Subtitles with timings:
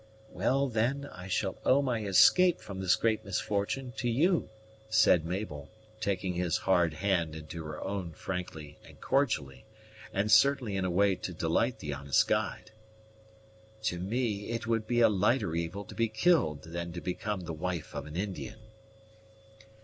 [0.31, 4.49] "Well, then, I shall owe my escape from this great misfortune to you,"
[4.89, 9.63] said Mabel, taking his hard hand into her own frankly and cordially,
[10.11, 12.71] and certainly in a way to delight the honest guide.
[13.83, 17.53] "To me it would be a lighter evil to be killed than to become the
[17.53, 18.57] wife of an Indian."